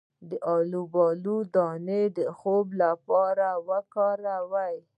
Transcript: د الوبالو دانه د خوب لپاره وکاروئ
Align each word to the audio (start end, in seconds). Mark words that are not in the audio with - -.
د 0.29 0.31
الوبالو 0.55 1.35
دانه 1.55 2.01
د 2.17 2.17
خوب 2.37 2.67
لپاره 2.81 3.47
وکاروئ 3.67 4.77